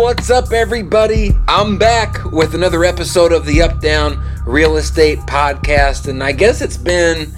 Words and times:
What's 0.00 0.30
up, 0.30 0.50
everybody? 0.50 1.36
I'm 1.46 1.76
back 1.76 2.24
with 2.32 2.54
another 2.54 2.86
episode 2.86 3.32
of 3.32 3.44
the 3.44 3.60
Up 3.60 3.82
Down 3.82 4.18
Real 4.46 4.78
Estate 4.78 5.18
Podcast, 5.18 6.08
and 6.08 6.24
I 6.24 6.32
guess 6.32 6.62
it's 6.62 6.78
been, 6.78 7.34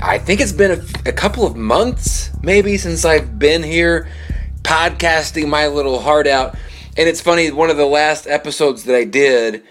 I 0.00 0.18
think 0.18 0.40
it's 0.40 0.52
been 0.52 0.78
a, 0.78 1.08
a 1.08 1.12
couple 1.12 1.44
of 1.44 1.56
months 1.56 2.30
maybe 2.40 2.78
since 2.78 3.04
I've 3.04 3.36
been 3.36 3.64
here 3.64 4.08
podcasting 4.62 5.48
my 5.48 5.66
little 5.66 5.98
heart 5.98 6.28
out. 6.28 6.54
And 6.96 7.08
it's 7.08 7.20
funny, 7.20 7.50
one 7.50 7.68
of 7.68 7.76
the 7.76 7.84
last 7.84 8.28
episodes 8.28 8.84
that 8.84 8.94
I 8.94 9.02
did 9.02 9.64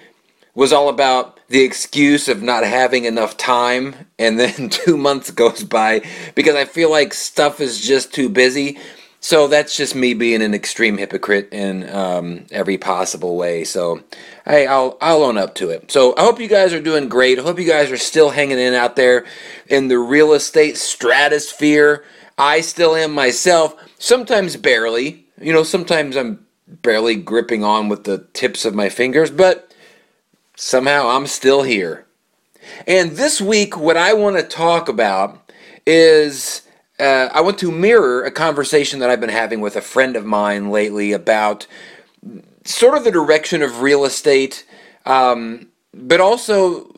was 0.54 0.74
all 0.74 0.90
about 0.90 1.40
the 1.48 1.64
excuse 1.64 2.28
of 2.28 2.44
not 2.44 2.66
having 2.66 3.06
enough 3.06 3.38
time, 3.38 3.96
and 4.20 4.38
then 4.38 4.68
two 4.70 4.98
months 4.98 5.32
goes 5.32 5.64
by 5.64 6.02
because 6.36 6.56
I 6.56 6.66
feel 6.66 6.92
like 6.92 7.14
stuff 7.14 7.62
is 7.62 7.80
just 7.80 8.14
too 8.14 8.28
busy. 8.28 8.78
So 9.24 9.48
that's 9.48 9.78
just 9.78 9.94
me 9.94 10.16
being 10.16 10.42
an 10.42 10.56
extreme 10.56 10.98
hypocrite 10.98 11.54
in 11.54 11.88
um, 11.92 12.48
every 12.52 12.80
possible 12.80 13.38
way. 13.38 13.64
So 13.64 14.04
hey, 14.46 14.66
I'll 14.66 14.98
I'll 15.00 15.24
own 15.24 15.38
up 15.38 15.54
to 15.56 15.70
it. 15.70 15.92
So 15.92 16.16
I 16.18 16.22
hope 16.22 16.40
you 16.40 16.48
guys 16.48 16.74
are 16.74 16.82
doing 16.82 17.08
great. 17.08 17.38
I 17.38 17.44
hope 17.44 17.60
you 17.60 17.68
guys 17.68 17.92
are 17.92 17.98
still 17.98 18.32
hanging 18.32 18.58
in 18.58 18.74
out 18.74 18.96
there 18.96 19.26
in 19.68 19.90
the 19.90 20.00
real 20.00 20.34
estate 20.34 20.76
stratosphere. 20.76 22.04
I 22.40 22.62
still 22.62 22.96
am 22.96 23.14
myself. 23.14 23.76
Sometimes 24.00 24.58
barely. 24.58 25.28
You 25.40 25.54
know, 25.54 25.64
sometimes 25.64 26.18
I'm 26.18 26.46
barely 26.68 27.16
gripping 27.16 27.64
on 27.64 27.90
with 27.90 28.06
the 28.06 28.28
tips 28.34 28.66
of 28.66 28.74
my 28.74 28.90
fingers, 28.90 29.30
but 29.30 29.72
somehow 30.56 31.10
I'm 31.10 31.28
still 31.28 31.62
here. 31.62 32.08
And 32.88 33.12
this 33.12 33.40
week, 33.40 33.78
what 33.78 33.98
I 33.98 34.14
want 34.14 34.38
to 34.38 34.44
talk 34.44 34.90
about 34.90 35.52
is 35.86 36.64
uh, 37.02 37.30
I 37.34 37.42
want 37.42 37.58
to 37.60 37.72
mirror 37.72 38.24
a 38.24 38.32
conversation 38.32 39.00
that 39.00 39.10
I've 39.10 39.20
been 39.20 39.30
having 39.30 39.60
with 39.60 39.76
a 39.76 39.82
friend 39.82 40.16
of 40.16 40.24
mine 40.24 40.70
lately 40.70 41.12
about 41.12 41.66
sort 42.64 42.96
of 42.96 43.04
the 43.04 43.12
direction 43.12 43.64
of 43.64 43.82
real 43.82 44.06
estate, 44.06 44.66
um, 45.06 45.68
but 45.94 46.22
also 46.22 46.94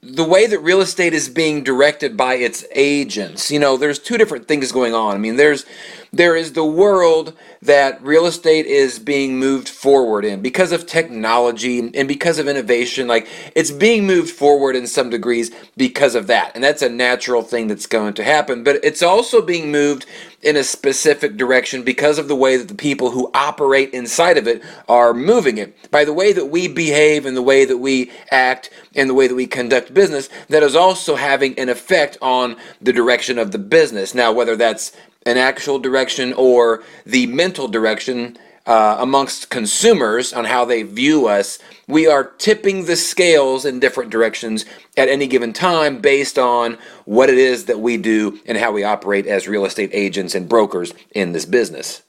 the 0.00 0.24
way 0.24 0.46
that 0.46 0.60
real 0.60 0.80
estate 0.80 1.12
is 1.12 1.28
being 1.28 1.64
directed 1.64 2.16
by 2.16 2.34
its 2.34 2.64
agents. 2.72 3.50
You 3.50 3.58
know, 3.58 3.76
there's 3.76 3.98
two 3.98 4.16
different 4.16 4.46
things 4.46 4.70
going 4.70 4.94
on. 4.94 5.14
I 5.14 5.18
mean, 5.18 5.36
there's 5.36 5.66
there 6.12 6.36
is 6.36 6.52
the 6.52 6.64
world 6.64 7.34
that 7.62 8.02
real 8.02 8.26
estate 8.26 8.66
is 8.66 8.98
being 8.98 9.38
moved 9.38 9.68
forward 9.68 10.24
in 10.24 10.40
because 10.40 10.72
of 10.72 10.86
technology 10.86 11.90
and 11.94 12.08
because 12.08 12.38
of 12.38 12.48
innovation. 12.48 13.08
Like 13.08 13.28
it's 13.54 13.70
being 13.70 14.06
moved 14.06 14.30
forward 14.30 14.76
in 14.76 14.86
some 14.86 15.10
degrees 15.10 15.50
because 15.76 16.14
of 16.14 16.26
that. 16.28 16.52
And 16.54 16.62
that's 16.62 16.82
a 16.82 16.88
natural 16.88 17.42
thing 17.42 17.66
that's 17.66 17.86
going 17.86 18.14
to 18.14 18.24
happen. 18.24 18.62
But 18.62 18.84
it's 18.84 19.02
also 19.02 19.42
being 19.42 19.72
moved 19.72 20.06
in 20.42 20.56
a 20.56 20.62
specific 20.62 21.36
direction 21.36 21.82
because 21.82 22.16
of 22.16 22.28
the 22.28 22.36
way 22.36 22.56
that 22.56 22.68
the 22.68 22.74
people 22.74 23.10
who 23.10 23.30
operate 23.34 23.90
inside 23.92 24.38
of 24.38 24.46
it 24.46 24.62
are 24.88 25.12
moving 25.12 25.58
it. 25.58 25.90
By 25.90 26.04
the 26.04 26.12
way 26.12 26.32
that 26.32 26.46
we 26.46 26.68
behave 26.68 27.26
and 27.26 27.36
the 27.36 27.42
way 27.42 27.64
that 27.64 27.78
we 27.78 28.12
act 28.30 28.70
and 28.94 29.10
the 29.10 29.14
way 29.14 29.26
that 29.26 29.34
we 29.34 29.48
conduct 29.48 29.92
business, 29.92 30.28
that 30.48 30.62
is 30.62 30.76
also 30.76 31.16
having 31.16 31.58
an 31.58 31.68
effect 31.68 32.18
on 32.22 32.56
the 32.80 32.92
direction 32.92 33.36
of 33.36 33.50
the 33.50 33.58
business. 33.58 34.14
Now, 34.14 34.30
whether 34.30 34.54
that's 34.54 34.92
an 35.26 35.36
actual 35.36 35.78
direction 35.78 36.32
or 36.34 36.82
the 37.04 37.26
mental 37.26 37.68
direction 37.68 38.38
uh, 38.68 38.98
amongst 39.00 39.48
consumers 39.48 40.32
on 40.34 40.44
how 40.44 40.64
they 40.64 40.82
view 40.82 41.26
us, 41.26 41.58
we 41.86 42.06
are 42.06 42.32
tipping 42.36 42.84
the 42.84 42.96
scales 42.96 43.64
in 43.64 43.80
different 43.80 44.10
directions 44.10 44.66
at 44.96 45.08
any 45.08 45.26
given 45.26 45.54
time 45.54 46.00
based 46.00 46.38
on 46.38 46.76
what 47.06 47.30
it 47.30 47.38
is 47.38 47.64
that 47.64 47.80
we 47.80 47.96
do 47.96 48.38
and 48.44 48.58
how 48.58 48.70
we 48.70 48.84
operate 48.84 49.26
as 49.26 49.48
real 49.48 49.64
estate 49.64 49.90
agents 49.94 50.34
and 50.34 50.50
brokers 50.50 50.92
in 51.14 51.32
this 51.32 51.46
business. 51.46 52.02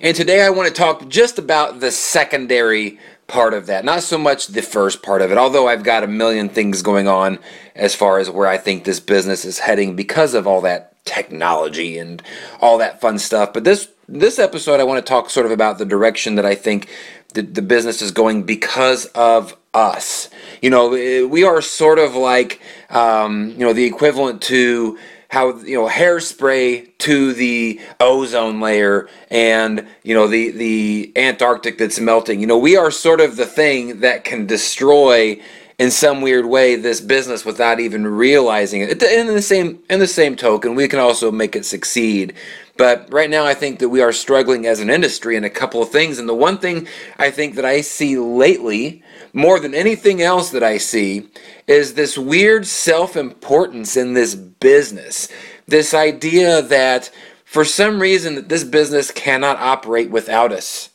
And 0.00 0.16
today 0.16 0.42
I 0.42 0.50
want 0.50 0.68
to 0.68 0.74
talk 0.74 1.08
just 1.08 1.38
about 1.38 1.80
the 1.80 1.90
secondary 1.90 3.00
part 3.26 3.52
of 3.52 3.66
that, 3.66 3.84
not 3.84 4.04
so 4.04 4.16
much 4.16 4.46
the 4.46 4.62
first 4.62 5.02
part 5.02 5.22
of 5.22 5.32
it, 5.32 5.38
although 5.38 5.66
I've 5.66 5.82
got 5.82 6.04
a 6.04 6.08
million 6.08 6.48
things 6.48 6.82
going 6.82 7.08
on 7.08 7.40
as 7.74 7.96
far 7.96 8.20
as 8.20 8.30
where 8.30 8.46
I 8.46 8.58
think 8.58 8.84
this 8.84 9.00
business 9.00 9.44
is 9.44 9.58
heading 9.58 9.96
because 9.96 10.34
of 10.34 10.46
all 10.46 10.60
that 10.60 10.95
technology 11.06 11.98
and 11.98 12.22
all 12.60 12.78
that 12.78 13.00
fun 13.00 13.18
stuff. 13.18 13.52
But 13.52 13.64
this 13.64 13.88
this 14.08 14.38
episode, 14.38 14.78
I 14.80 14.84
want 14.84 15.04
to 15.04 15.08
talk 15.08 15.30
sort 15.30 15.46
of 15.46 15.52
about 15.52 15.78
the 15.78 15.84
direction 15.84 16.36
that 16.36 16.46
I 16.46 16.54
think 16.54 16.88
the, 17.34 17.42
the 17.42 17.62
business 17.62 18.02
is 18.02 18.12
going 18.12 18.44
because 18.44 19.06
of 19.06 19.56
us. 19.74 20.30
You 20.62 20.70
know, 20.70 20.90
we 20.90 21.44
are 21.44 21.60
sort 21.62 21.98
of 21.98 22.14
like 22.14 22.60
um, 22.90 23.50
you 23.50 23.58
know 23.58 23.72
the 23.72 23.84
equivalent 23.84 24.42
to 24.42 24.98
how 25.28 25.56
you 25.58 25.76
know 25.76 25.88
hairspray 25.88 26.96
to 26.98 27.32
the 27.32 27.80
ozone 28.00 28.60
layer 28.60 29.08
and 29.30 29.86
you 30.02 30.14
know 30.14 30.26
the 30.26 30.50
the 30.50 31.12
Antarctic 31.16 31.78
that's 31.78 32.00
melting. 32.00 32.40
You 32.40 32.46
know, 32.46 32.58
we 32.58 32.76
are 32.76 32.90
sort 32.90 33.20
of 33.20 33.36
the 33.36 33.46
thing 33.46 34.00
that 34.00 34.24
can 34.24 34.46
destroy 34.46 35.40
in 35.78 35.90
some 35.90 36.22
weird 36.22 36.46
way 36.46 36.74
this 36.76 37.00
business 37.00 37.44
without 37.44 37.80
even 37.80 38.06
realizing 38.06 38.80
it. 38.80 39.02
In 39.02 39.26
the 39.26 39.42
same 39.42 39.82
in 39.90 40.00
the 40.00 40.06
same 40.06 40.36
token, 40.36 40.74
we 40.74 40.88
can 40.88 40.98
also 40.98 41.30
make 41.30 41.54
it 41.54 41.66
succeed. 41.66 42.34
But 42.78 43.10
right 43.10 43.30
now, 43.30 43.46
I 43.46 43.54
think 43.54 43.78
that 43.78 43.88
we 43.88 44.02
are 44.02 44.12
struggling 44.12 44.66
as 44.66 44.80
an 44.80 44.90
industry 44.90 45.36
in 45.36 45.44
a 45.44 45.50
couple 45.50 45.82
of 45.82 45.90
things. 45.90 46.18
And 46.18 46.28
the 46.28 46.34
one 46.34 46.58
thing 46.58 46.86
I 47.18 47.30
think 47.30 47.54
that 47.54 47.64
I 47.64 47.80
see 47.80 48.18
lately, 48.18 49.02
more 49.32 49.58
than 49.58 49.74
anything 49.74 50.20
else 50.20 50.50
that 50.50 50.62
I 50.62 50.76
see, 50.76 51.28
is 51.66 51.94
this 51.94 52.18
weird 52.18 52.66
self 52.66 53.16
importance 53.16 53.96
in 53.96 54.14
this 54.14 54.34
business. 54.34 55.28
This 55.66 55.94
idea 55.94 56.62
that 56.62 57.10
for 57.44 57.64
some 57.64 58.00
reason 58.00 58.34
that 58.34 58.48
this 58.48 58.64
business 58.64 59.10
cannot 59.10 59.58
operate 59.58 60.10
without 60.10 60.52
us. 60.52 60.90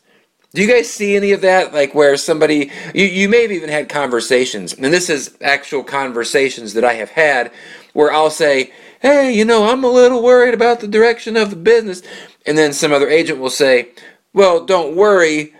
Do 0.54 0.62
you 0.62 0.68
guys 0.68 0.90
see 0.90 1.16
any 1.16 1.32
of 1.32 1.42
that? 1.42 1.74
Like 1.74 1.96
where 1.96 2.18
somebody, 2.18 2.72
you, 2.94 3.06
you 3.06 3.30
may 3.30 3.44
have 3.44 3.52
even 3.52 3.70
had 3.70 3.88
conversations, 3.88 4.74
and 4.74 4.86
this 4.86 5.10
is 5.10 5.38
actual 5.42 5.84
conversations 5.84 6.74
that 6.74 6.84
I 6.84 6.94
have 6.94 7.10
had 7.10 7.52
where 7.94 8.12
I'll 8.12 8.30
say, 8.30 8.74
hey, 9.02 9.32
you 9.32 9.46
know, 9.46 9.66
I'm 9.66 9.84
a 9.84 9.90
little 9.90 10.22
worried 10.22 10.54
about 10.54 10.80
the 10.80 10.88
direction 10.88 11.36
of 11.38 11.50
the 11.50 11.56
business. 11.56 12.02
And 12.46 12.58
then 12.58 12.74
some 12.74 12.92
other 12.92 13.10
agent 13.10 13.40
will 13.40 13.50
say, 13.50 13.90
well, 14.34 14.66
don't 14.66 14.96
worry, 14.96 15.54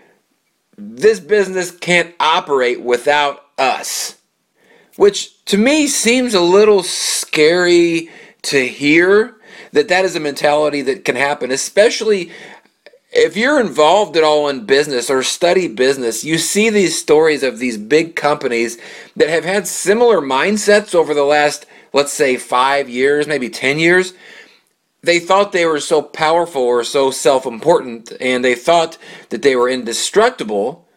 this 0.76 1.20
business 1.20 1.70
can't 1.70 2.14
operate 2.20 2.82
without 2.82 3.46
us. 3.58 4.18
Which 4.96 5.44
to 5.46 5.58
me 5.58 5.86
seems 5.86 6.34
a 6.34 6.40
little 6.40 6.82
scary 6.82 8.10
to 8.42 8.66
hear 8.66 9.36
that 9.72 9.88
that 9.88 10.04
is 10.04 10.16
a 10.16 10.20
mentality 10.20 10.82
that 10.82 11.04
can 11.04 11.16
happen, 11.16 11.50
especially 11.50 12.30
if 13.12 13.36
you're 13.36 13.60
involved 13.60 14.16
at 14.16 14.24
all 14.24 14.48
in 14.48 14.64
business 14.64 15.10
or 15.10 15.22
study 15.22 15.68
business, 15.68 16.24
you 16.24 16.38
see 16.38 16.70
these 16.70 16.98
stories 16.98 17.42
of 17.42 17.58
these 17.58 17.76
big 17.76 18.16
companies 18.16 18.78
that 19.16 19.28
have 19.28 19.44
had 19.44 19.68
similar 19.68 20.20
mindsets 20.20 20.94
over 20.94 21.12
the 21.12 21.24
last, 21.24 21.66
let's 21.92 22.12
say, 22.12 22.38
five 22.38 22.88
years, 22.88 23.26
maybe 23.26 23.50
10 23.50 23.78
years. 23.78 24.14
They 25.02 25.18
thought 25.18 25.52
they 25.52 25.66
were 25.66 25.80
so 25.80 26.00
powerful 26.00 26.62
or 26.62 26.84
so 26.84 27.10
self 27.10 27.44
important, 27.44 28.12
and 28.18 28.42
they 28.42 28.54
thought 28.54 28.96
that 29.28 29.42
they 29.42 29.56
were 29.56 29.68
indestructible, 29.68 30.88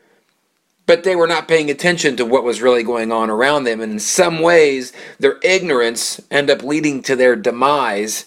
but 0.85 1.03
they 1.03 1.15
were 1.15 1.27
not 1.27 1.47
paying 1.49 1.69
attention 1.69 2.15
to 2.15 2.25
what 2.25 2.43
was 2.43 2.61
really 2.61 2.83
going 2.83 3.11
on 3.11 3.29
around 3.29 3.65
them. 3.65 3.81
And 3.81 3.93
in 3.93 3.99
some 3.99 4.39
ways, 4.39 4.93
their 5.19 5.39
ignorance 5.43 6.21
ended 6.31 6.59
up 6.59 6.63
leading 6.63 7.01
to 7.03 7.15
their 7.15 7.35
demise 7.35 8.25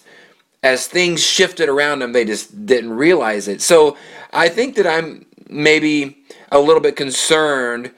as 0.61 0.87
things 0.87 1.23
shifted 1.23 1.69
around 1.69 1.99
them, 1.99 2.13
they 2.13 2.25
just 2.25 2.65
didn't 2.65 2.93
realize 2.93 3.47
it. 3.47 3.61
So 3.61 3.97
I 4.33 4.49
think 4.49 4.75
that 4.75 4.87
I'm 4.87 5.25
maybe 5.49 6.17
a 6.51 6.59
little 6.59 6.81
bit 6.81 6.95
concerned 6.95 7.91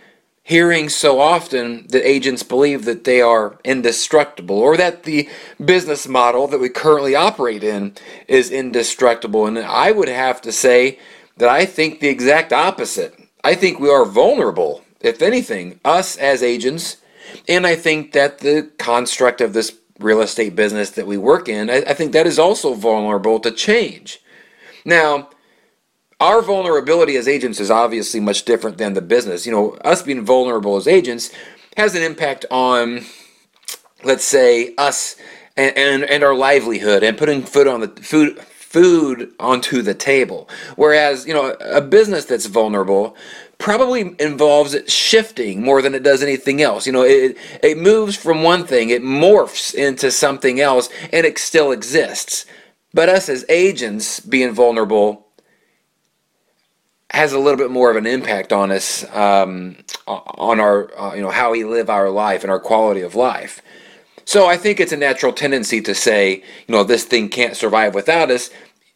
hearing 0.43 0.89
so 0.89 1.19
often 1.19 1.87
that 1.87 2.07
agents 2.07 2.43
believe 2.43 2.85
that 2.85 3.03
they 3.03 3.21
are 3.21 3.57
indestructible 3.63 4.57
or 4.57 4.75
that 4.75 5.03
the 5.03 5.29
business 5.63 6.07
model 6.07 6.47
that 6.47 6.59
we 6.59 6.67
currently 6.67 7.15
operate 7.15 7.63
in 7.63 7.93
is 8.27 8.51
indestructible. 8.51 9.45
And 9.45 9.57
I 9.59 9.91
would 9.91 10.09
have 10.09 10.41
to 10.41 10.51
say 10.51 10.99
that 11.37 11.49
I 11.49 11.65
think 11.65 11.99
the 11.99 12.09
exact 12.09 12.51
opposite. 12.51 13.17
I 13.43 13.55
think 13.55 13.79
we 13.79 13.89
are 13.89 14.05
vulnerable, 14.05 14.83
if 14.99 15.21
anything, 15.21 15.79
us 15.85 16.17
as 16.17 16.43
agents. 16.43 16.97
And 17.47 17.65
I 17.65 17.75
think 17.75 18.11
that 18.11 18.39
the 18.39 18.69
construct 18.77 19.41
of 19.41 19.53
this 19.53 19.71
real 20.01 20.21
estate 20.21 20.55
business 20.55 20.91
that 20.91 21.07
we 21.07 21.17
work 21.17 21.47
in, 21.47 21.69
I, 21.69 21.77
I 21.77 21.93
think 21.93 22.11
that 22.13 22.27
is 22.27 22.39
also 22.39 22.73
vulnerable 22.73 23.39
to 23.39 23.51
change. 23.51 24.21
Now, 24.85 25.29
our 26.19 26.41
vulnerability 26.41 27.15
as 27.17 27.27
agents 27.27 27.59
is 27.59 27.71
obviously 27.71 28.19
much 28.19 28.45
different 28.45 28.77
than 28.77 28.93
the 28.93 29.01
business. 29.01 29.45
You 29.45 29.51
know, 29.51 29.71
us 29.83 30.03
being 30.03 30.23
vulnerable 30.23 30.75
as 30.77 30.87
agents 30.87 31.31
has 31.77 31.95
an 31.95 32.03
impact 32.03 32.45
on, 32.51 33.05
let's 34.03 34.23
say, 34.23 34.75
us 34.77 35.15
and, 35.57 35.75
and, 35.75 36.03
and 36.03 36.23
our 36.23 36.35
livelihood 36.35 37.03
and 37.03 37.17
putting 37.17 37.43
food 37.43 37.67
on 37.67 37.81
the 37.81 37.87
food 37.87 38.39
food 38.39 39.33
onto 39.37 39.81
the 39.81 39.93
table. 39.93 40.47
Whereas, 40.77 41.27
you 41.27 41.33
know, 41.33 41.57
a 41.59 41.81
business 41.81 42.23
that's 42.23 42.45
vulnerable 42.45 43.17
probably 43.61 44.15
involves 44.19 44.73
it 44.73 44.89
shifting 44.89 45.61
more 45.63 45.83
than 45.83 45.93
it 45.93 46.01
does 46.01 46.23
anything 46.23 46.61
else. 46.61 46.87
You 46.87 46.93
know, 46.93 47.03
it, 47.03 47.37
it 47.61 47.77
moves 47.77 48.15
from 48.15 48.41
one 48.41 48.65
thing, 48.65 48.89
it 48.89 49.03
morphs 49.03 49.75
into 49.75 50.09
something 50.09 50.59
else, 50.59 50.89
and 51.13 51.25
it 51.27 51.37
still 51.37 51.71
exists. 51.71 52.47
But 52.91 53.07
us 53.07 53.29
as 53.29 53.45
agents 53.47 54.19
being 54.19 54.53
vulnerable, 54.53 55.27
has 57.11 57.33
a 57.33 57.39
little 57.39 57.57
bit 57.57 57.69
more 57.69 57.91
of 57.91 57.97
an 57.97 58.07
impact 58.07 58.53
on 58.53 58.71
us, 58.71 59.03
um, 59.13 59.75
on 60.07 60.59
our, 60.59 60.97
uh, 60.97 61.13
you 61.13 61.21
know, 61.21 61.29
how 61.29 61.51
we 61.51 61.63
live 61.63 61.89
our 61.89 62.09
life 62.09 62.43
and 62.43 62.49
our 62.49 62.59
quality 62.59 63.01
of 63.01 63.15
life. 63.15 63.61
So 64.23 64.47
I 64.47 64.55
think 64.55 64.79
it's 64.79 64.93
a 64.93 64.97
natural 64.97 65.33
tendency 65.33 65.81
to 65.81 65.93
say, 65.93 66.35
you 66.35 66.73
know, 66.73 66.83
this 66.83 67.03
thing 67.03 67.27
can't 67.27 67.55
survive 67.55 67.93
without 67.93 68.31
us. 68.31 68.49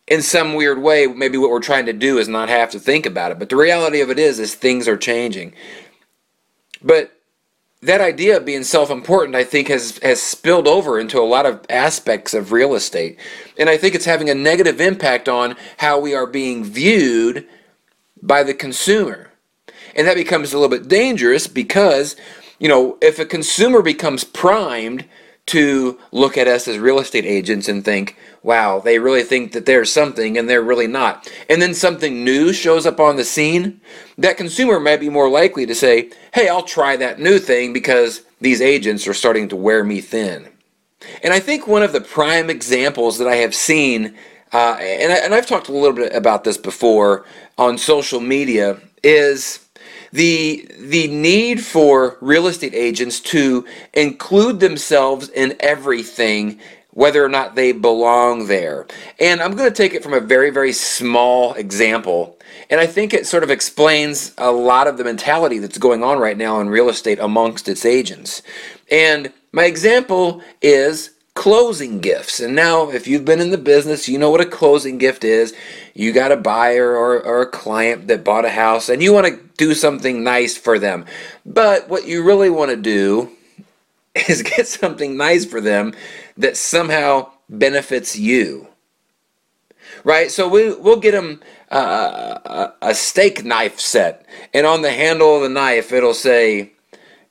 In 0.07 0.21
some 0.21 0.53
weird 0.53 0.81
way, 0.81 1.07
maybe 1.07 1.37
what 1.37 1.49
we're 1.49 1.59
trying 1.59 1.87
to 1.87 1.93
do 1.93 2.19
is 2.19 2.27
not 2.27 2.49
have 2.49 2.69
to 2.71 2.79
think 2.79 3.05
about 3.05 3.31
it. 3.31 3.39
But 3.39 3.49
the 3.49 3.55
reality 3.55 4.01
of 4.01 4.09
it 4.09 4.19
is, 4.19 4.39
is 4.39 4.53
things 4.53 4.87
are 4.87 4.97
changing. 4.97 5.53
But 6.81 7.11
that 7.81 8.01
idea 8.01 8.37
of 8.37 8.45
being 8.45 8.63
self-important, 8.63 9.35
I 9.35 9.43
think, 9.43 9.67
has 9.67 9.99
has 9.99 10.21
spilled 10.21 10.67
over 10.67 10.99
into 10.99 11.19
a 11.19 11.23
lot 11.23 11.45
of 11.45 11.65
aspects 11.69 12.33
of 12.33 12.51
real 12.51 12.73
estate, 12.75 13.19
and 13.57 13.69
I 13.69 13.77
think 13.77 13.95
it's 13.95 14.05
having 14.05 14.29
a 14.29 14.35
negative 14.35 14.81
impact 14.81 15.29
on 15.29 15.55
how 15.77 15.99
we 15.99 16.13
are 16.13 16.27
being 16.27 16.63
viewed 16.63 17.47
by 18.21 18.43
the 18.43 18.53
consumer. 18.53 19.31
And 19.95 20.07
that 20.07 20.15
becomes 20.15 20.51
a 20.51 20.57
little 20.57 20.75
bit 20.75 20.87
dangerous 20.87 21.47
because, 21.47 22.15
you 22.59 22.67
know, 22.67 22.97
if 23.01 23.19
a 23.19 23.25
consumer 23.25 23.81
becomes 23.81 24.23
primed 24.23 25.05
to 25.47 25.99
look 26.11 26.37
at 26.37 26.47
us 26.47 26.67
as 26.67 26.79
real 26.79 26.99
estate 26.99 27.25
agents 27.25 27.67
and 27.67 27.85
think, 27.85 28.17
wow, 28.41 28.79
they 28.79 28.97
really 28.97 29.23
think 29.23 29.51
that 29.51 29.65
they're 29.65 29.85
something 29.85 30.37
and 30.37 30.49
they're 30.49 30.63
really 30.63 30.87
not. 30.87 31.31
And 31.49 31.61
then 31.61 31.73
something 31.73 32.23
new 32.23 32.51
shows 32.51 32.85
up 32.85 32.99
on 32.99 33.15
the 33.15 33.23
scene, 33.23 33.79
that 34.17 34.37
consumer 34.37 34.79
might 34.79 34.99
be 34.99 35.09
more 35.09 35.29
likely 35.29 35.65
to 35.67 35.75
say, 35.75 36.11
hey, 36.33 36.47
I'll 36.47 36.63
try 36.63 36.95
that 36.97 37.19
new 37.19 37.37
thing 37.37 37.73
because 37.73 38.23
these 38.41 38.61
agents 38.61 39.07
are 39.07 39.13
starting 39.13 39.47
to 39.49 39.55
wear 39.55 39.83
me 39.83 40.01
thin. 40.01 40.49
And 41.23 41.33
I 41.33 41.39
think 41.39 41.67
one 41.67 41.83
of 41.83 41.93
the 41.93 42.01
prime 42.01 42.49
examples 42.49 43.19
that 43.19 43.27
I 43.27 43.35
have 43.37 43.53
seen, 43.53 44.15
uh, 44.51 44.77
and, 44.79 45.13
I, 45.13 45.17
and 45.17 45.35
I've 45.35 45.47
talked 45.47 45.69
a 45.69 45.73
little 45.73 45.95
bit 45.95 46.15
about 46.15 46.43
this 46.43 46.57
before 46.57 47.25
on 47.57 47.77
social 47.77 48.19
media, 48.19 48.79
is 49.03 49.64
the 50.11 50.67
the 50.79 51.07
need 51.07 51.63
for 51.63 52.17
real 52.21 52.47
estate 52.47 52.73
agents 52.73 53.19
to 53.19 53.65
include 53.93 54.59
themselves 54.59 55.29
in 55.29 55.55
everything 55.59 56.59
whether 56.91 57.23
or 57.23 57.29
not 57.29 57.55
they 57.55 57.73
belong 57.73 58.47
there. 58.47 58.87
And 59.19 59.41
I'm 59.41 59.55
going 59.55 59.69
to 59.69 59.75
take 59.75 59.93
it 59.93 60.03
from 60.03 60.13
a 60.13 60.19
very 60.19 60.49
very 60.49 60.73
small 60.73 61.53
example 61.53 62.37
and 62.69 62.79
I 62.79 62.87
think 62.87 63.13
it 63.13 63.27
sort 63.27 63.43
of 63.43 63.51
explains 63.51 64.33
a 64.37 64.51
lot 64.51 64.87
of 64.87 64.97
the 64.97 65.03
mentality 65.03 65.59
that's 65.59 65.77
going 65.77 66.03
on 66.03 66.19
right 66.19 66.37
now 66.37 66.59
in 66.59 66.69
real 66.69 66.89
estate 66.89 67.19
amongst 67.19 67.67
its 67.67 67.85
agents. 67.85 68.41
And 68.89 69.31
my 69.51 69.65
example 69.65 70.41
is 70.61 71.11
closing 71.35 71.99
gifts. 71.99 72.39
And 72.39 72.55
now, 72.55 72.89
if 72.89 73.07
you've 73.07 73.25
been 73.25 73.41
in 73.41 73.51
the 73.51 73.57
business, 73.57 74.09
you 74.09 74.17
know 74.17 74.31
what 74.31 74.41
a 74.41 74.45
closing 74.45 74.97
gift 74.97 75.23
is. 75.23 75.53
You 75.93 76.11
got 76.13 76.31
a 76.31 76.37
buyer 76.37 76.95
or, 76.95 77.21
or 77.21 77.41
a 77.41 77.49
client 77.49 78.07
that 78.07 78.23
bought 78.23 78.45
a 78.45 78.49
house 78.49 78.89
and 78.89 79.03
you 79.03 79.13
want 79.13 79.27
to 79.27 79.39
do 79.57 79.73
something 79.73 80.23
nice 80.23 80.57
for 80.57 80.79
them. 80.79 81.05
But 81.45 81.89
what 81.89 82.07
you 82.07 82.23
really 82.23 82.49
want 82.49 82.71
to 82.71 82.77
do 82.77 83.31
is 84.27 84.41
get 84.41 84.67
something 84.67 85.17
nice 85.17 85.45
for 85.45 85.61
them 85.61 85.93
that 86.37 86.57
somehow 86.57 87.31
benefits 87.49 88.17
you. 88.17 88.67
Right? 90.03 90.31
So 90.31 90.47
we, 90.47 90.73
we'll 90.73 90.99
get 90.99 91.11
them 91.11 91.41
uh, 91.71 92.39
a, 92.81 92.89
a 92.89 92.95
steak 92.95 93.43
knife 93.43 93.79
set, 93.79 94.25
and 94.53 94.65
on 94.65 94.83
the 94.83 94.91
handle 94.91 95.35
of 95.35 95.41
the 95.41 95.49
knife, 95.49 95.91
it'll 95.91 96.13
say, 96.13 96.71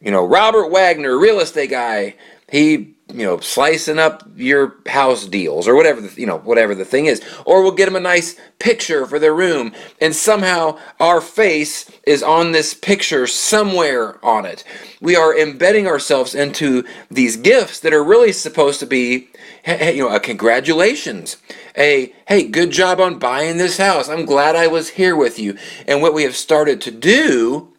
you 0.00 0.10
know, 0.10 0.24
Robert 0.24 0.70
Wagner, 0.70 1.16
real 1.16 1.40
estate 1.40 1.70
guy. 1.70 2.16
He 2.50 2.93
you 3.14 3.24
know, 3.24 3.38
slicing 3.38 3.98
up 3.98 4.28
your 4.34 4.76
house 4.86 5.26
deals 5.26 5.68
or 5.68 5.76
whatever 5.76 6.00
the, 6.00 6.20
you 6.20 6.26
know, 6.26 6.38
whatever 6.38 6.74
the 6.74 6.84
thing 6.84 7.06
is. 7.06 7.22
Or 7.46 7.62
we'll 7.62 7.72
get 7.72 7.86
them 7.86 7.96
a 7.96 8.00
nice 8.00 8.36
picture 8.58 9.06
for 9.06 9.18
their 9.18 9.34
room 9.34 9.72
and 10.00 10.14
somehow 10.14 10.78
our 10.98 11.20
face 11.20 11.90
is 12.06 12.22
on 12.22 12.52
this 12.52 12.74
picture 12.74 13.26
somewhere 13.26 14.24
on 14.24 14.44
it. 14.44 14.64
We 15.00 15.14
are 15.14 15.38
embedding 15.38 15.86
ourselves 15.86 16.34
into 16.34 16.84
these 17.10 17.36
gifts 17.36 17.80
that 17.80 17.94
are 17.94 18.02
really 18.02 18.32
supposed 18.32 18.80
to 18.80 18.86
be 18.86 19.28
you 19.66 20.02
know, 20.02 20.14
a 20.14 20.20
congratulations. 20.20 21.36
A 21.76 22.12
hey, 22.26 22.48
good 22.48 22.70
job 22.70 23.00
on 23.00 23.18
buying 23.18 23.58
this 23.58 23.78
house. 23.78 24.08
I'm 24.08 24.26
glad 24.26 24.56
I 24.56 24.66
was 24.66 24.90
here 24.90 25.16
with 25.16 25.38
you. 25.38 25.56
And 25.86 26.02
what 26.02 26.14
we 26.14 26.24
have 26.24 26.36
started 26.36 26.80
to 26.82 26.90
do 26.90 27.72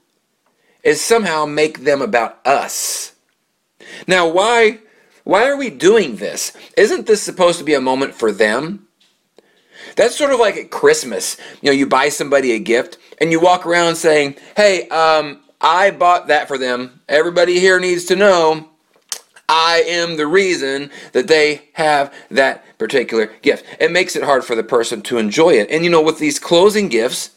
is 0.83 1.01
somehow 1.01 1.45
make 1.45 1.83
them 1.83 2.01
about 2.01 2.45
us. 2.45 3.13
Now, 4.07 4.27
why 4.27 4.79
why 5.25 5.49
are 5.49 5.57
we 5.57 5.69
doing 5.69 6.15
this? 6.15 6.55
Isn't 6.77 7.07
this 7.07 7.21
supposed 7.21 7.59
to 7.59 7.65
be 7.65 7.73
a 7.73 7.81
moment 7.81 8.13
for 8.13 8.31
them? 8.31 8.87
That's 9.95 10.15
sort 10.15 10.31
of 10.31 10.39
like 10.39 10.55
at 10.55 10.71
Christmas. 10.71 11.37
You 11.61 11.71
know, 11.71 11.75
you 11.75 11.87
buy 11.87 12.09
somebody 12.09 12.53
a 12.53 12.59
gift 12.59 12.97
and 13.19 13.31
you 13.31 13.39
walk 13.39 13.65
around 13.65 13.95
saying, 13.95 14.35
hey, 14.55 14.87
um, 14.89 15.41
I 15.59 15.91
bought 15.91 16.27
that 16.27 16.47
for 16.47 16.57
them. 16.57 17.01
Everybody 17.09 17.59
here 17.59 17.79
needs 17.79 18.05
to 18.05 18.15
know 18.15 18.69
I 19.49 19.83
am 19.87 20.17
the 20.17 20.27
reason 20.27 20.91
that 21.13 21.27
they 21.27 21.69
have 21.73 22.13
that 22.29 22.77
particular 22.77 23.27
gift. 23.41 23.65
It 23.79 23.91
makes 23.91 24.15
it 24.15 24.23
hard 24.23 24.43
for 24.43 24.55
the 24.55 24.63
person 24.63 25.01
to 25.03 25.17
enjoy 25.17 25.53
it. 25.53 25.69
And 25.71 25.83
you 25.83 25.89
know, 25.89 26.01
with 26.01 26.19
these 26.19 26.39
closing 26.39 26.89
gifts, 26.89 27.31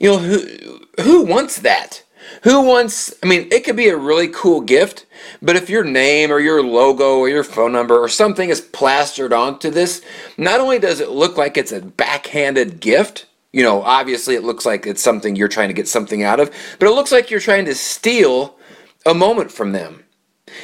you 0.00 0.10
know, 0.10 0.18
who 0.18 0.80
who 1.02 1.22
wants 1.22 1.60
that? 1.60 2.03
Who 2.44 2.60
wants, 2.60 3.14
I 3.22 3.26
mean, 3.26 3.48
it 3.50 3.64
could 3.64 3.74
be 3.74 3.88
a 3.88 3.96
really 3.96 4.28
cool 4.28 4.60
gift, 4.60 5.06
but 5.40 5.56
if 5.56 5.70
your 5.70 5.82
name 5.82 6.30
or 6.30 6.40
your 6.40 6.62
logo 6.62 7.18
or 7.18 7.30
your 7.30 7.42
phone 7.42 7.72
number 7.72 7.98
or 7.98 8.08
something 8.08 8.50
is 8.50 8.60
plastered 8.60 9.32
onto 9.32 9.70
this, 9.70 10.02
not 10.36 10.60
only 10.60 10.78
does 10.78 11.00
it 11.00 11.08
look 11.08 11.38
like 11.38 11.56
it's 11.56 11.72
a 11.72 11.80
backhanded 11.80 12.80
gift, 12.80 13.24
you 13.50 13.62
know, 13.62 13.82
obviously 13.82 14.34
it 14.34 14.44
looks 14.44 14.66
like 14.66 14.86
it's 14.86 15.02
something 15.02 15.34
you're 15.34 15.48
trying 15.48 15.68
to 15.68 15.74
get 15.74 15.88
something 15.88 16.22
out 16.22 16.38
of, 16.38 16.50
but 16.78 16.86
it 16.86 16.94
looks 16.94 17.10
like 17.10 17.30
you're 17.30 17.40
trying 17.40 17.64
to 17.64 17.74
steal 17.74 18.58
a 19.06 19.14
moment 19.14 19.50
from 19.50 19.72
them. 19.72 20.04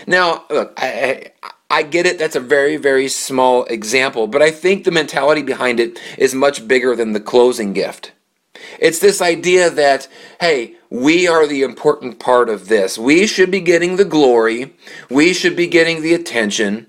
Now, 0.07 0.45
look, 0.51 0.75
I, 0.77 1.31
I, 1.43 1.51
I 1.71 1.83
get 1.83 2.05
it, 2.05 2.19
that's 2.19 2.37
a 2.37 2.41
very, 2.41 2.77
very 2.77 3.09
small 3.09 3.65
example, 3.65 4.27
but 4.27 4.43
I 4.43 4.51
think 4.51 4.85
the 4.85 4.91
mentality 4.91 5.41
behind 5.41 5.81
it 5.81 5.99
is 6.19 6.35
much 6.35 6.69
bigger 6.69 6.95
than 6.95 7.13
the 7.13 7.21
closing 7.21 7.73
gift. 7.73 8.13
It's 8.79 8.99
this 8.99 9.21
idea 9.21 9.71
that, 9.71 10.09
hey, 10.41 10.77
we 10.91 11.29
are 11.29 11.47
the 11.47 11.63
important 11.63 12.19
part 12.19 12.49
of 12.49 12.69
this. 12.69 12.99
We 12.99 13.27
should 13.27 13.51
be 13.51 13.61
getting 13.61 13.97
the 13.97 14.05
glory. 14.05 14.75
We 15.09 15.33
should 15.33 15.57
be 15.57 15.67
getting 15.67 16.03
the 16.03 16.15
attention. 16.15 16.89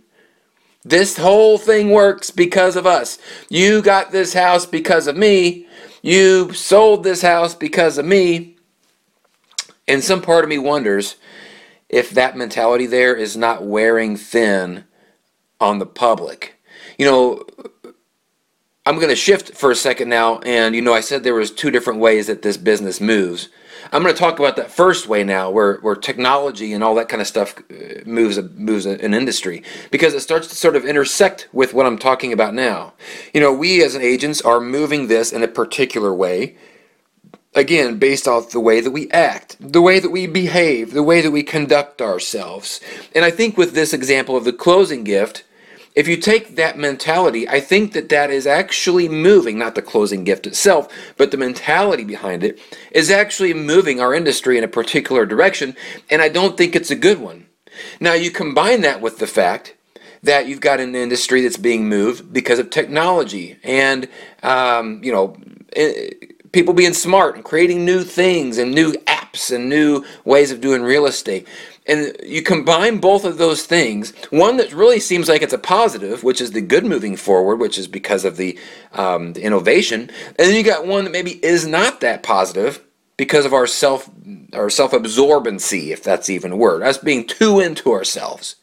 This 0.83 1.17
whole 1.17 1.57
thing 1.57 1.91
works 1.91 2.31
because 2.31 2.75
of 2.75 2.87
us. 2.87 3.19
You 3.49 3.81
got 3.81 4.11
this 4.11 4.33
house 4.33 4.65
because 4.65 5.07
of 5.07 5.15
me. 5.15 5.67
You 6.01 6.53
sold 6.53 7.03
this 7.03 7.21
house 7.21 7.53
because 7.53 7.97
of 7.97 8.05
me. 8.05 8.57
And 9.87 10.03
some 10.03 10.21
part 10.21 10.43
of 10.43 10.49
me 10.49 10.57
wonders 10.57 11.17
if 11.89 12.09
that 12.11 12.37
mentality 12.37 12.87
there 12.87 13.15
is 13.15 13.37
not 13.37 13.63
wearing 13.63 14.15
thin 14.15 14.85
on 15.59 15.79
the 15.79 15.85
public. 15.85 16.59
You 16.97 17.05
know, 17.05 17.45
I'm 18.83 18.95
going 18.95 19.09
to 19.09 19.15
shift 19.15 19.53
for 19.53 19.69
a 19.69 19.75
second 19.75 20.09
now, 20.09 20.39
and 20.39 20.73
you 20.73 20.81
know, 20.81 20.93
I 20.93 21.01
said 21.01 21.23
there 21.23 21.35
was 21.35 21.51
two 21.51 21.69
different 21.69 22.00
ways 22.00 22.25
that 22.27 22.41
this 22.41 22.57
business 22.57 23.00
moves. 23.00 23.50
I'm 23.91 24.01
going 24.01 24.13
to 24.13 24.19
talk 24.19 24.39
about 24.39 24.55
that 24.55 24.71
first 24.71 25.07
way 25.07 25.23
now, 25.23 25.51
where, 25.51 25.77
where 25.81 25.95
technology 25.95 26.73
and 26.73 26.83
all 26.83 26.95
that 26.95 27.07
kind 27.07 27.21
of 27.21 27.27
stuff 27.27 27.55
uh, 27.69 28.01
moves 28.05 28.39
moves 28.55 28.88
an 28.88 29.13
industry, 29.13 29.61
because 29.91 30.15
it 30.15 30.21
starts 30.21 30.47
to 30.47 30.55
sort 30.55 30.75
of 30.75 30.85
intersect 30.85 31.47
with 31.53 31.75
what 31.75 31.85
I'm 31.85 32.00
talking 32.00 32.33
about 32.33 32.55
now. 32.55 32.93
You 33.35 33.41
know, 33.41 33.53
we 33.53 33.83
as 33.83 33.95
agents 33.95 34.41
are 34.41 34.59
moving 34.59 35.07
this 35.07 35.31
in 35.31 35.43
a 35.43 35.47
particular 35.47 36.11
way, 36.11 36.55
again, 37.53 38.00
based 38.00 38.27
off 38.27 38.50
the 38.50 38.59
way 38.59 38.81
that 38.81 38.91
we 38.91 39.11
act, 39.11 39.57
the 39.59 39.81
way 39.81 40.00
that 40.00 40.09
we 40.09 40.25
behave, 40.25 40.93
the 40.93 41.03
way 41.03 41.21
that 41.21 41.31
we 41.31 41.43
conduct 41.43 42.01
ourselves. 42.01 42.81
And 43.13 43.23
I 43.23 43.29
think 43.29 43.57
with 43.57 43.73
this 43.73 43.93
example 43.93 44.35
of 44.35 44.43
the 44.43 44.53
closing 44.53 45.03
gift 45.03 45.43
if 45.95 46.07
you 46.07 46.17
take 46.17 46.55
that 46.55 46.77
mentality, 46.77 47.48
I 47.48 47.60
think 47.60 47.93
that 47.93 48.10
that 48.10 48.31
is 48.31 48.48
actually 48.48 49.10
moving, 49.10 49.57
not 49.57 49.75
the 49.75 49.81
closing 49.81 50.24
gift 50.24 50.48
itself, 50.48 50.88
but 51.17 51.31
the 51.31 51.38
mentality 51.38 52.03
behind 52.03 52.43
it 52.43 52.60
is 52.91 53.12
actually 53.12 53.53
moving 53.53 54.00
our 54.00 54.13
industry 54.13 54.57
in 54.57 54.63
a 54.63 54.69
particular 54.69 55.25
direction, 55.25 55.75
and 56.10 56.21
I 56.21 56.29
don't 56.29 56.57
think 56.57 56.75
it's 56.75 56.91
a 56.91 56.95
good 56.95 57.19
one. 57.19 57.48
Now, 58.00 58.13
you 58.13 58.31
combine 58.31 58.81
that 58.81 59.01
with 59.01 59.17
the 59.17 59.27
fact 59.27 59.75
that 60.24 60.48
you've 60.48 60.62
got 60.62 60.79
an 60.79 60.95
industry 60.95 61.41
that's 61.41 61.57
being 61.57 61.89
moved 61.89 62.31
because 62.31 62.60
of 62.60 62.69
technology 62.69 63.57
and, 63.63 64.07
um, 64.43 65.03
you 65.03 65.12
know, 65.12 65.36
eh, 65.74 66.10
people 66.51 66.74
being 66.74 66.93
smart 66.93 67.36
and 67.36 67.43
creating 67.43 67.86
new 67.86 68.03
things 68.03 68.57
and 68.57 68.74
new 68.74 68.91
apps 69.07 69.20
and 69.50 69.69
new 69.69 70.03
ways 70.25 70.51
of 70.51 70.61
doing 70.61 70.81
real 70.81 71.05
estate. 71.05 71.47
And 71.88 72.15
you 72.23 72.41
combine 72.41 73.00
both 73.00 73.25
of 73.25 73.38
those 73.38 73.65
things, 73.65 74.13
one 74.29 74.57
that 74.57 74.73
really 74.73 75.00
seems 75.00 75.27
like 75.27 75.41
it's 75.41 75.53
a 75.53 75.57
positive, 75.57 76.23
which 76.23 76.41
is 76.41 76.51
the 76.51 76.61
good 76.61 76.85
moving 76.85 77.15
forward, 77.15 77.57
which 77.57 77.77
is 77.77 77.88
because 77.88 78.23
of 78.23 78.38
the, 78.38 78.57
um, 78.93 79.33
the 79.33 79.41
innovation, 79.41 80.01
and 80.01 80.35
then 80.38 80.55
you 80.55 80.63
got 80.63 80.85
one 80.85 81.05
that 81.05 81.11
maybe 81.11 81.43
is 81.43 81.65
not 81.65 82.01
that 82.01 82.23
positive 82.23 82.81
because 83.17 83.45
of 83.45 83.53
our 83.53 83.67
self 83.67 84.09
our 84.53 84.69
self 84.69 84.91
absorbency, 84.91 85.89
if 85.89 86.03
that's 86.03 86.29
even 86.29 86.51
a 86.51 86.57
word, 86.57 86.81
us 86.81 86.97
being 86.97 87.25
too 87.25 87.59
into 87.59 87.91
ourselves. 87.91 88.55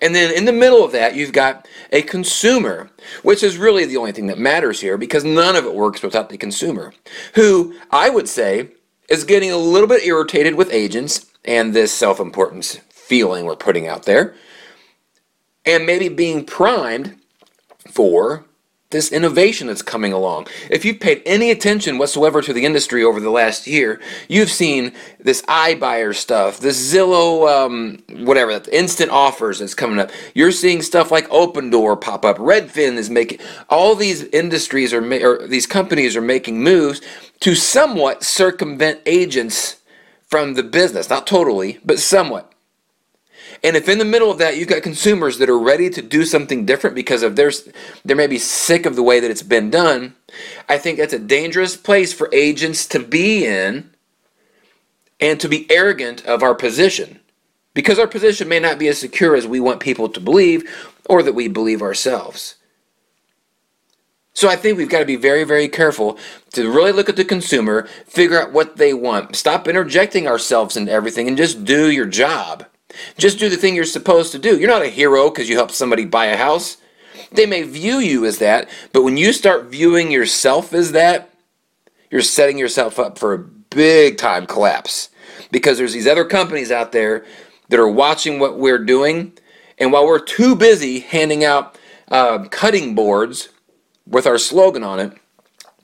And 0.00 0.14
then 0.14 0.32
in 0.32 0.46
the 0.46 0.52
middle 0.52 0.84
of 0.84 0.92
that, 0.92 1.14
you've 1.14 1.32
got 1.32 1.68
a 1.92 2.02
consumer, 2.02 2.90
which 3.22 3.42
is 3.42 3.58
really 3.58 3.84
the 3.84 3.98
only 3.98 4.12
thing 4.12 4.28
that 4.28 4.38
matters 4.38 4.80
here 4.80 4.96
because 4.96 5.24
none 5.24 5.56
of 5.56 5.66
it 5.66 5.74
works 5.74 6.02
without 6.02 6.30
the 6.30 6.38
consumer, 6.38 6.94
who 7.34 7.74
I 7.90 8.08
would 8.08 8.28
say 8.28 8.70
is 9.10 9.24
getting 9.24 9.50
a 9.50 9.56
little 9.58 9.88
bit 9.88 10.04
irritated 10.04 10.54
with 10.54 10.72
agents 10.72 11.26
and 11.44 11.74
this 11.74 11.92
self 11.92 12.20
importance 12.20 12.76
feeling 12.90 13.44
we're 13.44 13.56
putting 13.56 13.88
out 13.88 14.04
there, 14.04 14.34
and 15.66 15.84
maybe 15.84 16.08
being 16.08 16.44
primed 16.46 17.16
for 17.90 18.44
this 18.90 19.12
innovation 19.12 19.68
that's 19.68 19.82
coming 19.82 20.12
along. 20.12 20.48
If 20.68 20.84
you've 20.84 20.98
paid 20.98 21.22
any 21.24 21.50
attention 21.52 21.96
whatsoever 21.96 22.42
to 22.42 22.52
the 22.52 22.64
industry 22.64 23.04
over 23.04 23.20
the 23.20 23.30
last 23.30 23.66
year, 23.68 24.00
you've 24.28 24.50
seen 24.50 24.92
this 25.20 25.42
iBuyer 25.42 26.14
stuff, 26.14 26.58
this 26.58 26.92
Zillow, 26.92 27.48
um, 27.48 28.02
whatever, 28.24 28.52
that 28.58 28.68
instant 28.68 29.12
offers 29.12 29.60
that's 29.60 29.74
coming 29.74 30.00
up. 30.00 30.10
You're 30.34 30.50
seeing 30.50 30.82
stuff 30.82 31.12
like 31.12 31.28
Opendoor 31.28 32.00
pop 32.00 32.24
up. 32.24 32.38
Redfin 32.38 32.96
is 32.96 33.08
making 33.08 33.38
all 33.68 33.94
these 33.94 34.24
industries 34.24 34.92
are 34.92 35.00
or 35.22 35.46
these 35.46 35.66
companies 35.66 36.16
are 36.16 36.22
making 36.22 36.60
moves 36.62 37.00
to 37.40 37.54
somewhat 37.54 38.24
circumvent 38.24 39.00
agents 39.06 39.76
from 40.26 40.54
the 40.54 40.62
business, 40.62 41.08
not 41.08 41.26
totally, 41.26 41.78
but 41.84 41.98
somewhat. 42.00 42.49
And 43.62 43.76
if 43.76 43.88
in 43.88 43.98
the 43.98 44.04
middle 44.04 44.30
of 44.30 44.38
that 44.38 44.56
you've 44.56 44.68
got 44.68 44.82
consumers 44.82 45.38
that 45.38 45.50
are 45.50 45.58
ready 45.58 45.90
to 45.90 46.02
do 46.02 46.24
something 46.24 46.64
different 46.64 46.96
because 46.96 47.22
of 47.22 47.36
their 47.36 47.52
they 48.04 48.14
may 48.14 48.26
be 48.26 48.38
sick 48.38 48.86
of 48.86 48.96
the 48.96 49.02
way 49.02 49.20
that 49.20 49.30
it's 49.30 49.42
been 49.42 49.70
done, 49.70 50.14
I 50.68 50.78
think 50.78 50.98
that's 50.98 51.12
a 51.12 51.18
dangerous 51.18 51.76
place 51.76 52.12
for 52.12 52.30
agents 52.32 52.86
to 52.88 53.00
be 53.00 53.46
in 53.46 53.90
and 55.20 55.38
to 55.40 55.48
be 55.48 55.70
arrogant 55.70 56.24
of 56.24 56.42
our 56.42 56.54
position. 56.54 57.20
Because 57.74 57.98
our 57.98 58.08
position 58.08 58.48
may 58.48 58.58
not 58.58 58.78
be 58.78 58.88
as 58.88 58.98
secure 58.98 59.36
as 59.36 59.46
we 59.46 59.60
want 59.60 59.80
people 59.80 60.08
to 60.08 60.20
believe 60.20 60.68
or 61.08 61.22
that 61.22 61.34
we 61.34 61.46
believe 61.46 61.82
ourselves. 61.82 62.56
So 64.32 64.48
I 64.48 64.56
think 64.56 64.78
we've 64.78 64.88
got 64.88 65.00
to 65.00 65.04
be 65.04 65.16
very, 65.16 65.44
very 65.44 65.68
careful 65.68 66.18
to 66.52 66.72
really 66.72 66.92
look 66.92 67.08
at 67.08 67.16
the 67.16 67.24
consumer, 67.24 67.86
figure 68.06 68.40
out 68.40 68.52
what 68.52 68.76
they 68.76 68.94
want. 68.94 69.36
Stop 69.36 69.68
interjecting 69.68 70.26
ourselves 70.26 70.76
into 70.76 70.90
everything 70.90 71.28
and 71.28 71.36
just 71.36 71.64
do 71.64 71.90
your 71.90 72.06
job. 72.06 72.64
Just 73.18 73.38
do 73.38 73.48
the 73.48 73.56
thing 73.56 73.74
you're 73.74 73.84
supposed 73.84 74.32
to 74.32 74.38
do. 74.38 74.58
You're 74.58 74.68
not 74.70 74.82
a 74.82 74.88
hero 74.88 75.30
because 75.30 75.48
you 75.48 75.56
helped 75.56 75.74
somebody 75.74 76.04
buy 76.04 76.26
a 76.26 76.36
house. 76.36 76.76
They 77.32 77.46
may 77.46 77.62
view 77.62 77.98
you 77.98 78.24
as 78.24 78.38
that, 78.38 78.68
but 78.92 79.02
when 79.02 79.16
you 79.16 79.32
start 79.32 79.66
viewing 79.66 80.10
yourself 80.10 80.72
as 80.72 80.92
that, 80.92 81.30
you're 82.10 82.22
setting 82.22 82.58
yourself 82.58 82.98
up 82.98 83.18
for 83.18 83.32
a 83.32 83.38
big 83.38 84.18
time 84.18 84.46
collapse 84.46 85.10
because 85.52 85.78
there's 85.78 85.92
these 85.92 86.06
other 86.06 86.24
companies 86.24 86.72
out 86.72 86.92
there 86.92 87.24
that 87.68 87.78
are 87.78 87.88
watching 87.88 88.38
what 88.38 88.58
we're 88.58 88.84
doing, 88.84 89.32
and 89.78 89.92
while 89.92 90.06
we're 90.06 90.18
too 90.18 90.56
busy 90.56 91.00
handing 91.00 91.44
out 91.44 91.78
uh, 92.08 92.44
cutting 92.50 92.94
boards 92.96 93.50
with 94.06 94.26
our 94.26 94.38
slogan 94.38 94.82
on 94.82 94.98
it, 94.98 95.12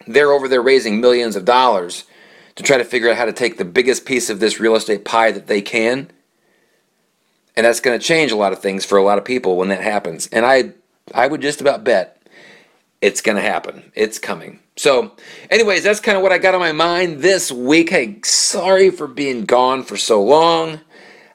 they're 0.09 0.33
over 0.33 0.49
there 0.49 0.63
raising 0.63 1.01
millions 1.01 1.37
of 1.37 1.45
dollars 1.45 2.05
to 2.57 2.63
try 2.63 2.77
to 2.77 2.85
figure 2.85 3.11
out 3.11 3.17
how 3.17 3.25
to 3.25 3.33
take 3.33 3.57
the 3.57 3.65
biggest 3.65 4.05
piece 4.05 4.31
of 4.31 4.41
this 4.41 4.59
real 4.59 4.75
estate 4.75 5.05
pie 5.05 5.31
that 5.31 5.47
they 5.47 5.63
can 5.63 6.11
and 7.57 7.65
that's 7.65 7.81
going 7.81 7.99
to 7.99 8.05
change 8.05 8.33
a 8.33 8.37
lot 8.37 8.53
of 8.53 8.61
things 8.61 8.85
for 8.85 8.99
a 8.99 9.03
lot 9.03 9.19
of 9.19 9.25
people 9.25 9.57
when 9.57 9.69
that 9.69 9.83
happens. 9.83 10.27
And 10.29 10.45
I, 10.45 10.73
I 11.15 11.27
would 11.27 11.41
just 11.41 11.61
about 11.61 11.85
bet 11.85 12.17
it's 13.01 13.21
going 13.21 13.37
to 13.37 13.43
happen. 13.43 13.93
It's 13.95 14.19
coming. 14.19 14.61
So, 14.77 15.13
anyways, 15.51 15.83
that's 15.83 16.01
kind 16.01 16.17
of 16.17 16.23
what 16.23 16.33
I 16.33 16.39
got 16.39 16.55
on 16.55 16.61
my 16.61 16.73
mind 16.73 17.21
this 17.21 17.53
week. 17.53 17.91
Hey, 17.91 18.19
sorry 18.25 18.91
for 18.91 19.07
being 19.07 19.45
gone 19.45 19.83
for 19.83 19.97
so 19.97 20.23
long. 20.23 20.81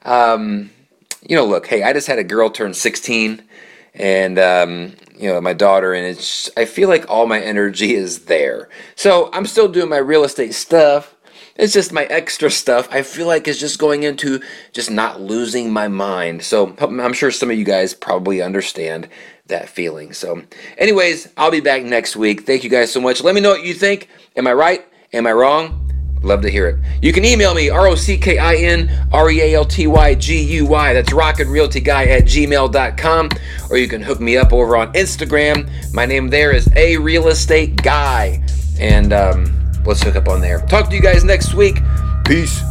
Um, 0.03 0.71
you 1.27 1.35
know, 1.35 1.45
look, 1.45 1.67
hey, 1.67 1.83
I 1.83 1.93
just 1.93 2.07
had 2.07 2.19
a 2.19 2.23
girl 2.23 2.49
turn 2.49 2.73
16, 2.73 3.43
and 3.93 4.39
um, 4.39 4.93
you 5.17 5.29
know, 5.31 5.39
my 5.39 5.53
daughter, 5.53 5.93
and 5.93 6.05
it's. 6.05 6.49
I 6.57 6.65
feel 6.65 6.89
like 6.89 7.09
all 7.09 7.27
my 7.27 7.39
energy 7.39 7.93
is 7.93 8.25
there. 8.25 8.69
So 8.95 9.29
I'm 9.33 9.45
still 9.45 9.67
doing 9.67 9.89
my 9.89 9.97
real 9.97 10.23
estate 10.23 10.53
stuff. 10.53 11.15
It's 11.61 11.73
just 11.73 11.93
my 11.93 12.05
extra 12.05 12.49
stuff. 12.49 12.87
I 12.91 13.03
feel 13.03 13.27
like 13.27 13.47
it's 13.47 13.59
just 13.59 13.77
going 13.77 14.01
into 14.01 14.41
just 14.73 14.89
not 14.89 15.21
losing 15.21 15.71
my 15.71 15.87
mind. 15.87 16.41
So 16.41 16.75
I'm 16.79 17.13
sure 17.13 17.29
some 17.29 17.51
of 17.51 17.57
you 17.57 17.63
guys 17.63 17.93
probably 17.93 18.41
understand 18.41 19.07
that 19.45 19.69
feeling. 19.69 20.11
So, 20.11 20.41
anyways, 20.79 21.27
I'll 21.37 21.51
be 21.51 21.59
back 21.59 21.83
next 21.83 22.15
week. 22.15 22.47
Thank 22.47 22.63
you 22.63 22.71
guys 22.71 22.91
so 22.91 22.99
much. 22.99 23.23
Let 23.23 23.35
me 23.35 23.41
know 23.41 23.51
what 23.51 23.63
you 23.63 23.75
think. 23.75 24.09
Am 24.35 24.47
I 24.47 24.53
right? 24.53 24.83
Am 25.13 25.27
I 25.27 25.33
wrong? 25.33 25.77
Love 26.23 26.41
to 26.41 26.49
hear 26.49 26.67
it. 26.67 26.79
You 26.99 27.13
can 27.13 27.23
email 27.23 27.53
me, 27.53 27.69
R 27.69 27.87
O 27.87 27.93
C 27.93 28.17
K 28.17 28.39
I 28.39 28.55
N 28.55 29.07
R 29.11 29.29
E 29.29 29.41
A 29.41 29.53
L 29.53 29.65
T 29.65 29.85
Y 29.85 30.15
G 30.15 30.41
U 30.55 30.65
Y. 30.65 30.93
That's 30.93 31.11
rockinrealtyguy 31.11 32.07
at 32.07 32.23
gmail.com. 32.23 33.29
Or 33.69 33.77
you 33.77 33.87
can 33.87 34.01
hook 34.01 34.19
me 34.19 34.35
up 34.35 34.51
over 34.51 34.75
on 34.75 34.91
Instagram. 34.93 35.69
My 35.93 36.07
name 36.07 36.29
there 36.29 36.51
is 36.55 36.67
A 36.75 36.97
Real 36.97 37.27
Estate 37.27 37.83
Guy. 37.83 38.43
And, 38.79 39.13
um, 39.13 39.60
let's 39.85 40.01
hook 40.01 40.15
up 40.15 40.27
on 40.27 40.41
there. 40.41 40.59
Talk 40.61 40.89
to 40.89 40.95
you 40.95 41.01
guys 41.01 41.23
next 41.23 41.53
week. 41.53 41.81
Peace. 42.25 42.70